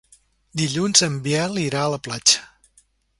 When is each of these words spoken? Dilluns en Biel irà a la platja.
Dilluns 0.61 1.05
en 1.07 1.19
Biel 1.27 1.61
irà 1.65 1.83
a 1.83 1.91
la 1.95 1.99
platja. 2.09 2.49